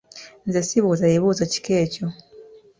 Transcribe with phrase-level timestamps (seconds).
[0.47, 2.05] Nze sibuuza bibuuzo kika ekyo.